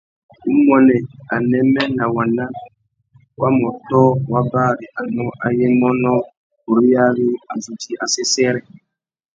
Umuênê, 0.51 0.97
anêmê 1.33 1.83
nà 1.97 2.05
waná 2.15 2.45
wa 3.39 3.47
mà 3.59 3.67
ôtō 3.77 4.03
wa 4.31 4.41
bari 4.51 4.85
anô 5.01 5.25
ayê 5.45 5.67
mônô 5.79 6.13
buriyari 6.65 7.27
a 7.51 7.53
zu 7.63 7.71
djï 7.79 7.93
assêssêrê. 8.05 8.61